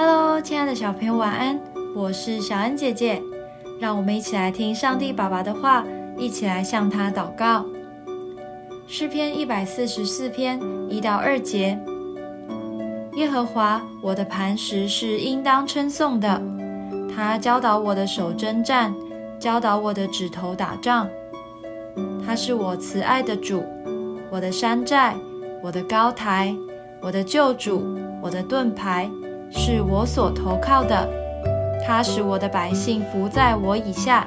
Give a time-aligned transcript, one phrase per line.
[0.00, 1.60] Hello，亲爱的小朋友，晚安！
[1.92, 3.20] 我是小恩姐姐，
[3.80, 5.84] 让我们一起来听上帝爸爸的话，
[6.16, 7.66] 一起来向他祷告。
[8.86, 11.76] 诗篇一百四十四篇一到二节：
[13.14, 16.40] 耶和华，我的磐石是应当称颂的，
[17.12, 18.94] 他教导我的手征战，
[19.40, 21.08] 教导我的指头打仗。
[22.24, 23.64] 他是我慈爱的主，
[24.30, 25.16] 我的山寨，
[25.60, 26.54] 我的高台，
[27.00, 29.10] 我的救主，我的盾牌。
[29.50, 31.08] 是我所投靠的，
[31.86, 34.26] 他使我的百姓服在我以下。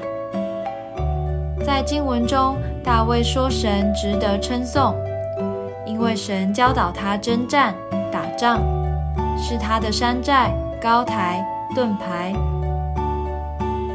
[1.63, 4.95] 在经文中，大卫说神值得称颂，
[5.85, 7.73] 因为神教导他征战
[8.11, 8.59] 打仗，
[9.37, 12.33] 是他的山寨、高台、盾牌。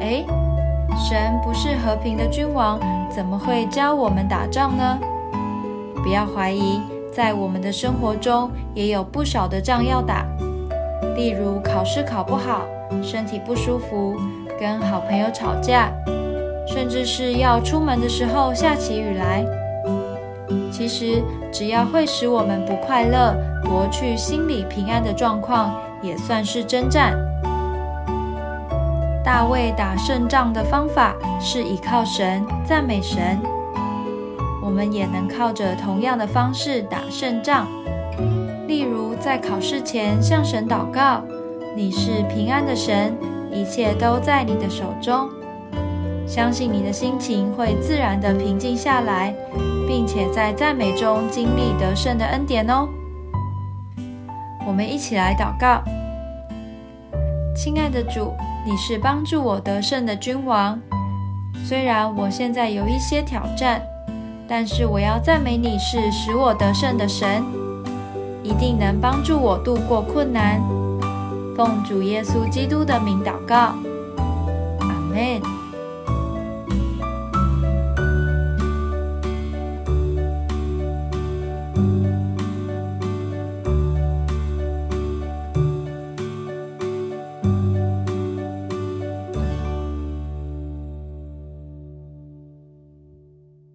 [0.00, 0.24] 哎，
[0.96, 2.78] 神不是和平的君王，
[3.10, 4.98] 怎么会教我们打仗呢？
[6.04, 6.80] 不要怀疑，
[7.12, 10.24] 在我们的生活中也有不少的仗要打。
[11.17, 12.67] 例如考试考不好，
[13.03, 14.14] 身体不舒服，
[14.61, 15.91] 跟好朋友吵架，
[16.69, 19.45] 甚至是要出门的时候下起雨来。
[20.70, 27.17] 其实只要会使我们不快乐、夺去心理平安的状况，也算是征战。
[29.25, 33.41] 大卫打胜仗的方法是依靠神、赞美神，
[34.62, 37.67] 我们也能靠着同样的方式打胜仗。
[38.69, 41.20] 例如，在考试前向神祷告
[41.74, 43.12] ：“你是平安的神，
[43.50, 45.28] 一切都在你的手中。”
[46.24, 49.34] 相信你的心情会自然的平静下来，
[49.88, 52.88] 并且在赞美中经历得胜的恩典哦。
[54.64, 55.83] 我们一起来祷告：
[57.56, 58.33] 亲爱的主，
[58.64, 60.78] 你是帮助我得胜的君王。
[61.64, 63.83] 虽然我现在有一些挑战，
[64.46, 67.42] 但是我要赞美你是使我得胜的神。
[68.47, 70.62] 一定能帮助我度过困难。
[71.56, 73.75] 奉主耶稣基督的名祷告，
[74.78, 75.65] 阿门。